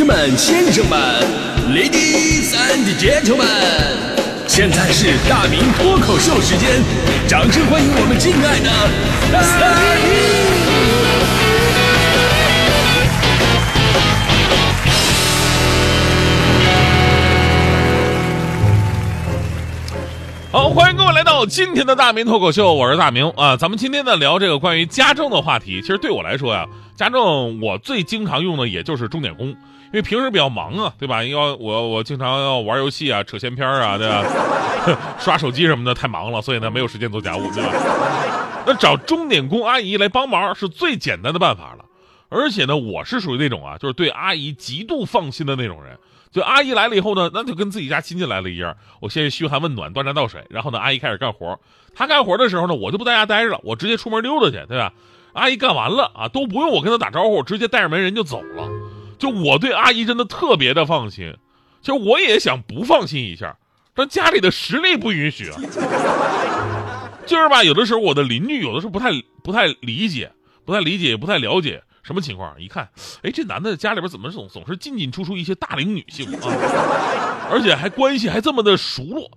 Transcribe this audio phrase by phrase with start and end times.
[0.00, 0.98] 士们、先生们、
[1.74, 3.44] Ladies and Gentlemen，
[4.46, 6.82] 现在是大明脱口秀时间，
[7.28, 8.70] 掌声欢迎我们敬爱的
[9.30, 9.42] 大
[10.00, 10.10] 明！
[20.50, 23.54] 好，欢迎各位来到今天的大明脱口秀，我是大明啊。
[23.54, 25.82] 咱们今天呢聊这个关于家政的话题。
[25.82, 26.64] 其实对我来说呀，
[26.96, 29.54] 家政我最经常用的也就是钟点工，
[29.92, 31.24] 因为平时比较忙啊，对吧？
[31.24, 34.24] 要我我经常要玩游戏啊、扯闲篇啊，对吧？
[35.18, 37.72] 刷手机什么的太忙了，所以呢没有时间做家务，对吧？
[38.66, 41.84] 那找钟点工阿姨来帮忙是最简单的办法了。
[42.28, 45.98] 而且呢，我是属于那种啊，就是对阿姨极度放心的那种人。
[46.30, 48.76] 就阿姨来了以后呢，那就跟自己家亲戚来了一样。
[49.00, 51.58] 我先嘘寒问暖，端茶倒水，然后呢，阿姨开始干活。
[51.92, 54.92] 她干活的时候呢，我就不在家待着了，我直接出门溜达去，对吧？
[55.32, 58.68] 阿姨干完了啊，都不用我跟她打招呼，直接带着门人就走了。
[59.20, 61.32] 就我对阿姨真的特别的放心。
[61.80, 63.56] 其实我也想不放心一下，
[63.94, 65.60] 但家里的实力不允许啊。
[67.26, 69.10] 就是吧，有的时候我的邻居有的时候不太
[69.44, 70.32] 不太理解，
[70.64, 71.80] 不太理解，也不太了解。
[72.02, 72.60] 什么情况？
[72.60, 72.88] 一看，
[73.22, 76.40] 哎，这男的家里边怎么总总是进进出出一些大龄女性啊？
[77.50, 79.30] 而且还关系还这么的熟络，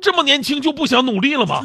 [0.00, 1.64] 这么年轻就不想努力了吗？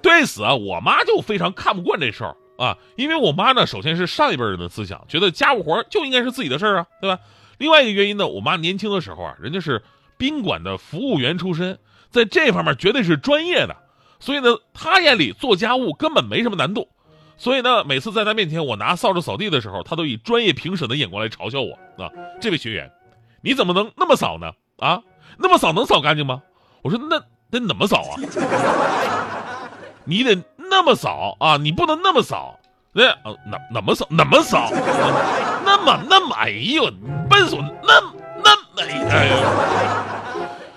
[0.00, 7.20] 对此啊，我妈就非常看不惯这事儿啊，因为我妈呢，首先是上一辈人的思想，觉得家务活就应该是自己的事儿啊，对吧？
[7.58, 9.82] 另外一个原因呢，我妈年轻的时候啊，人家是
[10.16, 11.78] 宾馆的服务员出身，
[12.10, 13.76] 在这方面绝对是专业的，
[14.18, 16.88] 所以呢，她眼里做家务根本没什么难度。
[17.38, 22.10] 所以呢，每次在她面前，我拿扫帚扫地的时候，她都以专业评审的眼光来嘲笑我啊！
[22.40, 22.90] 这位学员，
[23.42, 24.52] 你怎么能那么扫呢？
[24.78, 25.02] 啊，
[25.36, 26.42] 那么扫能扫干净吗？
[26.82, 28.16] 我说那那怎么扫啊？
[30.04, 30.34] 你得
[30.76, 31.56] 那么扫啊！
[31.56, 32.60] 你不能那么扫，
[32.92, 34.06] 那呃怎怎么扫？
[34.10, 34.70] 那么扫？
[35.64, 36.92] 那么那么哎呦，
[37.30, 37.60] 笨怂！
[37.82, 37.94] 那
[38.44, 39.36] 那哎呀，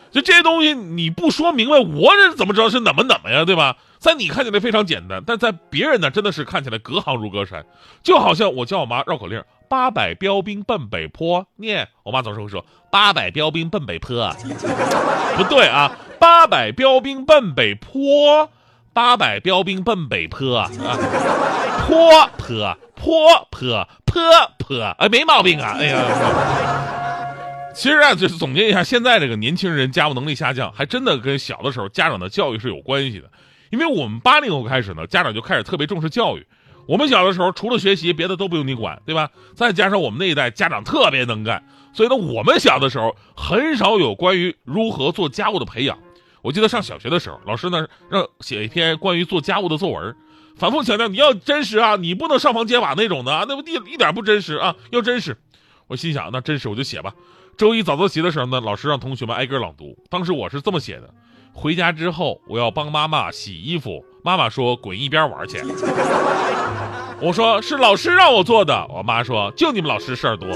[0.09, 3.43] 就这些东西你不说明白，我这怎么知道是怎么怎么呀？
[3.43, 3.75] 对吧？
[3.99, 7.65] 在你看起来非常简单，但在别人呢，真的是看起来隔行如隔山。
[8.01, 14.33] 就好像我教我妈绕口令：“八百标兵奔北坡。”念，我妈总是会说：“八百标兵奔北坡。”
[15.35, 18.49] 不对啊，“八百标兵奔北坡，
[18.99, 20.69] 八百标兵奔北坡啊，
[21.87, 24.21] 坡坡坡坡坡
[24.57, 25.75] 坡，哎，没毛病啊！
[25.79, 26.03] 哎呀，
[27.73, 33.31] 其实啊，就是总结一下，现在这个年轻人家务能力下降，还真的跟小的时候家长的教育是有关系的。
[33.69, 36.45] 因为我们八零后开始呢，家长就开始特别重视教育。
[36.85, 39.29] 我们小的时候，除了学习，别的都不用你管，对吧？
[39.55, 45.97] 再加上我们那一代家长特别能干，所以呢，我们小的时候很少有关于如何做家务的培养。
[46.41, 50.15] 我记得上小学的时候，老师呢让写一篇关于做家务的作文，
[50.55, 55.37] 反复强调你要真实啊，你不能上房揭瓦那种的，那不一一点不真实啊，要真实。
[55.87, 57.13] 我心想，那真实我就写吧。
[57.57, 61.09] 周一早自习的时候呢，老师让同学们挨个朗读，当时我是这么写的。
[61.51, 64.05] 回家之后，我要帮妈妈洗衣服。
[64.23, 65.59] 妈妈说：“滚一边玩去。”
[67.21, 70.47] 我说：“是老师让我做的。”我妈说：“就你们老师事儿多。”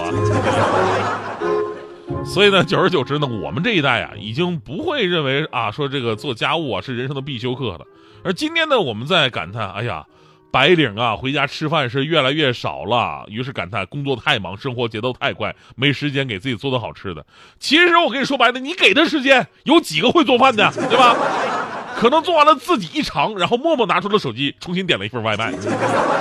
[2.25, 7.81] 所以呢，久而久之呢，我们这一代啊，已经不会认为啊，说这个做家务啊是人生的必修课了。
[8.24, 10.06] 而今天呢，我们在感叹：“哎呀。”
[10.53, 17.25] 白领啊，回家吃饭是越来越少了，于是感叹工作太忙，生活节奏太快，没时间给自己做的好吃的。
[17.59, 21.18] 其实我跟你说白了，你给的时间有几个会做饭的，对吧？
[21.97, 25.51] 可能做完了自己一尝，然后默默拿出了手机，重新点了一份外卖。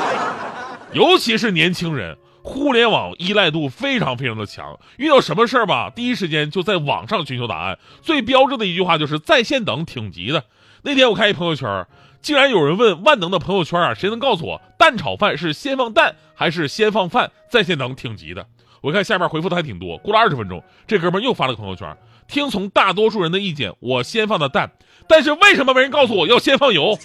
[0.95, 7.79] 尤其是年轻人，互联网依赖度非常非常的强，遇到什么事儿吧，第一时间就在网上寻求答案。
[8.03, 10.45] 最标志的一句话就是在线等，挺急的。
[10.83, 11.87] 那天我看一朋友圈。
[12.21, 17.33] 竟然有人问万能的朋友圈啊，谁能告诉我蛋炒饭是先放蛋还是先放饭？
[17.51, 18.47] 在线等挺急的。
[18.81, 19.99] 我看下面回复的还挺多。
[19.99, 21.97] 过了二十分钟，这哥们又发了个朋友圈，
[22.29, 24.71] 听从大多数人的意见，我先放的蛋，
[25.09, 26.97] 但是为什么没人告诉我要先放油？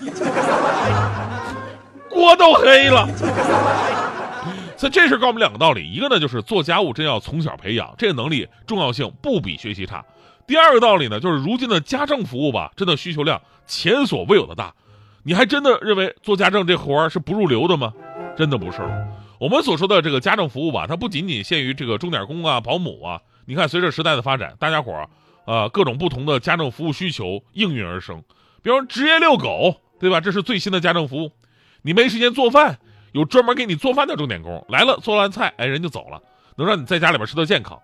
[2.12, 3.10] 锅都黑了。
[4.78, 10.06] 所以这事告诉我们两个道理，一个呢就是做家务真要从小培养，这个能力重要性不比学习差。
[10.46, 14.74] 第二个道理呢，就是如今的家政服务吧，真的需求量前所未有的大。
[15.24, 17.92] 你还真的认为做家政这活儿是不入流的吗？
[18.38, 18.78] 真的不是。
[19.40, 23.20] 我们所说的这个家政服务吧，它不仅仅限于这个钟点工啊、保姆啊。
[23.46, 25.10] 你看，随着时代的发展，大家伙儿
[25.52, 28.24] 啊，各种不同的家政服务需求应运而生。
[28.62, 30.22] 比如职业遛狗，对吧？
[30.22, 31.32] 这是最新的家政服务。
[31.82, 32.80] 你没时间做饭，
[33.12, 36.22] 有专门给你做饭的钟点工来了，做完菜，哎，人就走了，
[36.58, 37.80] 能让你在家里边吃的健康。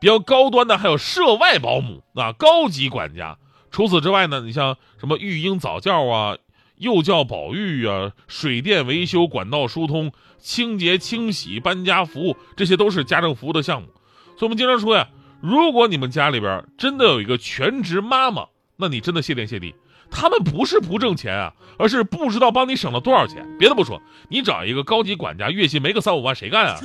[0.00, 3.38] 比较高端的还有涉外保姆啊，高级管家。
[3.70, 6.36] 除此之外呢，你像什么育婴早教啊。
[6.78, 13.88] 幼教保育啊、水电维修、管道疏通、清洁清洗、搬家服务，这些都是家政服务的项目。
[14.36, 15.08] 所以我们经常说呀，
[15.40, 19.74] 如果你们家里边真的有一个全职妈妈，那你真的谢天谢地。
[20.10, 23.46] 他们不是不挣钱啊，而是不知道帮你省了多少钱。
[23.58, 26.76] 别的不说，你找一个高级管家，月薪没个三五万，谁干啊？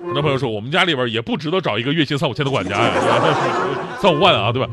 [0.00, 2.92] 很多朋友说，我们家里边也不值得找一个月薪三五千的管家呀，
[4.00, 4.70] 三五万啊，对吧？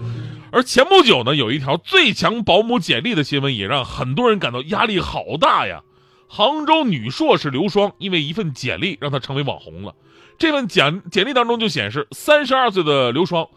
[0.51, 5.81] 而前不久呢，有一条最强保姆简历的新闻，也让很多人感到压力好大呀。
[6.27, 9.93] 杭州女硕士刘双因为一份简历让她成为网红了。
[10.37, 13.47] 这份简简历当中就显示，三十二岁的刘双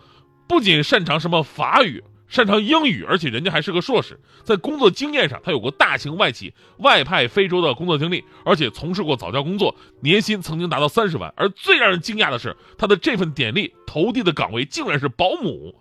[0.48, 2.02] 不仅擅长什么法语。
[2.28, 11.32] 擅长英语，而且人家还是个硕士，在工作经验上，他有过大型外企外派非洲的工作经历，而且从事过早教工作，年薪曾经达到三十万。
[11.36, 15.74] 而最让人惊讶的是，他的这份简历投递的岗位竟然是保姆。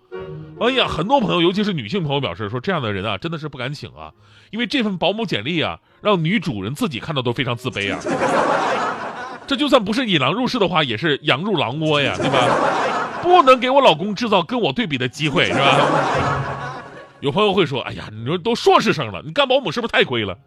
[0.60, 4.10] 哎呀，很多朋友，尤其是女性朋友表示说，这样的人啊，真的是不敢请啊，
[4.50, 8.00] 因为这份保姆简历啊，让女主人自己看到都非常自卑啊。
[9.46, 12.87] 这就算不是引狼入室的话，也是羊入狼窝呀，对吧？
[13.22, 16.82] 不能给我老公制造跟我对比的机会， 是吧？
[17.20, 20.38] 有朋友会说：“哎呀，你说都硕士生了，你干保姆是不是太亏了？”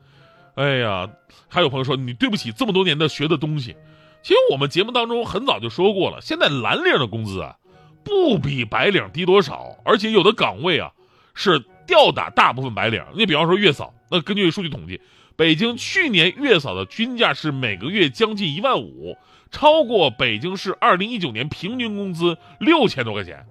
[0.55, 1.09] 哎呀，
[1.49, 3.75] 还有朋友说：“你对不起这么多年的学的东西。”
[4.23, 7.55] 其实我们节目当中很早就说过了，现在蓝领的工资啊，
[8.03, 10.91] 不比白领低多少，而且有的岗位啊
[11.33, 13.03] 是吊打大部分白领。
[13.15, 15.01] 你比方说月嫂，那根据数据统计，
[15.35, 19.17] 北京去年月嫂的均价是每个月将近一万五。
[19.51, 23.45] 超过北京市二零一九年平均工资六千多块钱，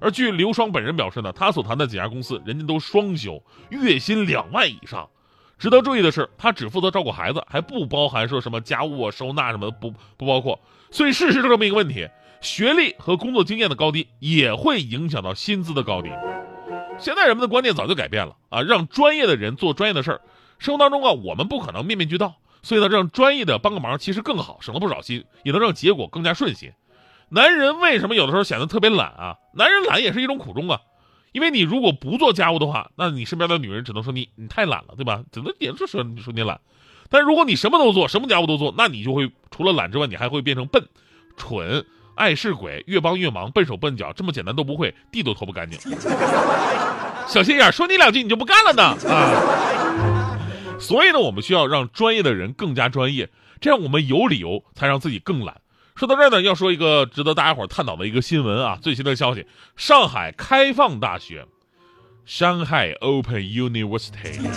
[0.00, 5.08] 而据刘双本人表示呢，他所谈的几家公司，人家都双休，月薪两万以上。
[5.58, 10.58] 值得注意的是，他只负责照顾孩子，还不包含说什么家务啊、收纳什么的，不不包括。
[10.90, 12.08] 所以事实就这么一个问题：
[12.40, 16.10] 学历和工作经验的高低也会影响到薪资的高低。
[16.98, 20.20] 现在人们的观念早就改变了啊，让专业的人做专业的事儿。
[20.58, 22.34] 生活当中啊，我们不可能面面俱到。
[22.62, 26.70] 所以呢，让专业的帮个忙其实更好，省了不少心，也能让结果更加顺心。
[27.28, 29.36] 男人为什么有的时候显得特别懒啊？
[29.54, 30.80] 男人懒也是一种苦衷啊，
[31.32, 35.22] 因为你如果不做家务的话，那你身边的女人只能说你你太懒了，对吧？
[35.32, 36.60] 只能也是说你说你懒。
[37.10, 40.86] 但如果你什么都做，什么家务都做，那你就会除了懒之外，你还会变成笨、
[41.36, 41.84] 蠢、
[42.14, 45.80] 爱事鬼，越帮越忙，笨手笨脚，这么简单都不会，地都拖不干净。
[47.26, 50.01] 小心眼，说你两句你就不干了呢啊！
[50.82, 53.30] 所以呢，我们需要让专业的人更加专业，
[53.60, 55.60] 这样我们有理由才让自己更懒。
[55.94, 59.46] 说到这儿呢，要说一个值得大家伙探讨的一个新闻啊，最新的消息：
[59.76, 61.46] 上海开放大学
[62.26, 64.42] ，Shanghai Open University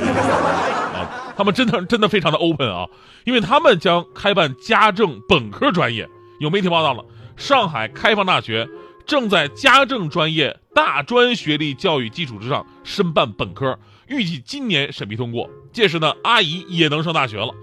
[0.96, 2.88] 啊，他们真的真的非常的 open 啊，
[3.26, 6.10] 因为他们将开办家政本科专业。
[6.40, 7.06] 有媒体报道了，
[7.38, 8.68] 上海开放大学
[9.06, 13.78] 正在家政专业大专学历教育基础之上申办本科。
[14.08, 17.54] 预计今年审批通过，届时呢，阿姨也能上大学了。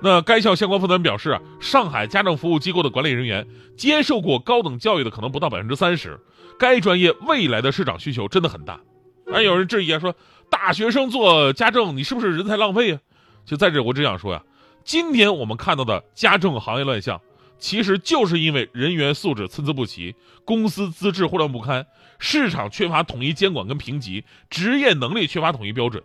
[0.00, 3.46] 那该校相关负责人表示啊，上海家政服务机构的管理人员
[3.76, 6.20] 接受过高等教育的可能不到百分之三十，
[6.58, 8.78] 该专业未来的市场需求真的很大。
[9.32, 10.14] 而有人质疑啊，说
[10.50, 13.00] 大学生做家政，你是不是人才浪费啊？
[13.46, 14.42] 就在这，我只想说呀，
[14.84, 17.20] 今天我们看到的家政行业乱象。
[17.56, 20.14] 其实就是因为人员素质参差不齐，
[20.44, 21.86] 公司资质混乱不堪，
[22.18, 26.02] 市场缺乏统一监管跟评级，职业能力缺乏统一标准。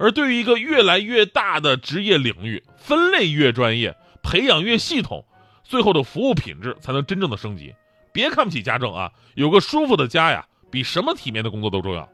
[0.00, 5.24] 而对于一个越来越大的职业领域，分类越专业，培养越系统，
[5.62, 7.74] 最后的服务品质才能真正的升级。
[8.12, 12.08] 别看不起家政啊，有个舒服的家呀，比什么体面的工作都重要。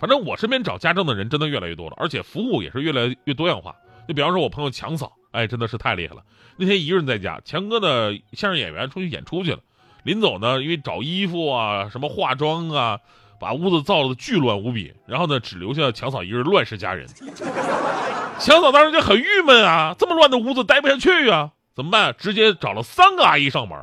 [0.00, 3.76] 反正我身边找家政的人真的越来越多了，而且服务也是越来越多样化。
[4.08, 5.12] 就比方说我朋友强嫂。
[5.32, 6.24] 哎，真的是太厉害了！
[6.56, 9.60] 那天一个人在家，强哥的相声演员出去演出去了，
[10.02, 12.98] 临走呢，因为找衣服啊、什么化妆啊，
[13.40, 17.08] 把屋子造的巨乱无比，然后呢，只留下强嫂一人乱世佳人。
[18.38, 22.14] 强嫂当时就很郁闷啊，这么乱的屋子待不下去啊，怎么办？
[22.18, 23.78] 直接找了三个阿姨上门，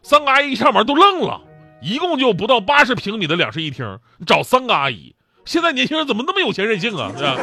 [0.00, 1.40] 三个阿姨一上门都愣了，
[1.82, 7.10] 一共就不到八十平米的两室一厅，找三个阿姨，现在年轻人怎么那么有钱任性啊？
[7.16, 7.36] 是吧？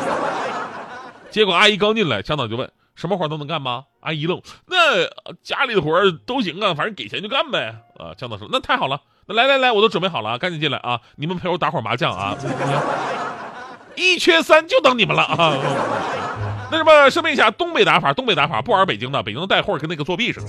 [1.30, 2.72] 结果阿姨刚进来，强嫂就问。
[2.94, 3.86] 什么活都能干吗？
[4.02, 5.06] 阿姨愣，那
[5.42, 7.76] 家里的活都行啊，反正给钱就干呗。
[7.98, 9.02] 啊，强嫂说，那太好了，
[9.34, 11.00] 来来来，我都准备好了，赶紧进来啊！
[11.16, 12.36] 你们陪我打会儿麻将啊，
[13.96, 15.54] 一缺三就等你们了啊！
[16.72, 20.48] 那什么，声明一下，东北打法，东北打法，不玩北京的，北京的带货跟那个作弊似的。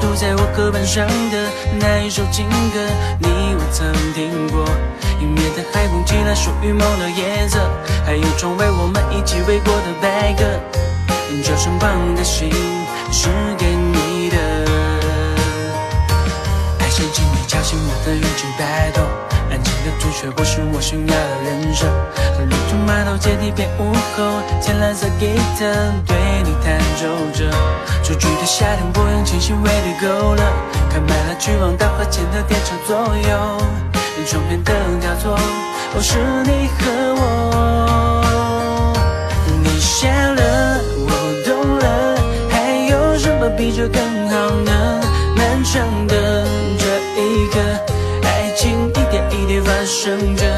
[0.00, 2.80] 涂在我课本上的那一首情歌，
[3.18, 4.64] 你我曾听过。
[5.20, 7.58] 迎面的海风，寄来属于梦的颜色，
[8.06, 10.89] 还有窗外我们一起围过的白鸽。
[11.42, 12.50] 这身旁的心
[13.12, 14.36] 是给你的，
[16.80, 17.24] 爱像情。
[17.46, 19.02] 敲醒我的云气摆动，
[19.50, 21.88] 安静的朱雀不是我想要的人生。
[22.48, 25.66] 路途码头阶梯变午后，浅蓝色吉他
[26.06, 27.50] 对你弹奏着。
[28.04, 30.06] 出去的夏天不用清醒，为你勾
[30.36, 30.42] 勒，
[30.90, 32.96] 开满了去往大河前的电车左
[33.28, 33.58] 右，
[34.28, 37.79] 窗边灯交错，哦，是你和我。
[43.80, 45.00] 就更好呢？
[45.34, 46.44] 漫长的
[46.78, 46.84] 这
[47.16, 47.58] 一刻，
[48.24, 50.49] 爱情一点一点发生着。